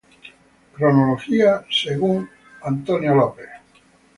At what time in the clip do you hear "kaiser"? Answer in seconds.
3.11-3.49